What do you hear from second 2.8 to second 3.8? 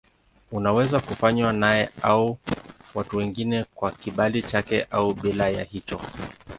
watu wengine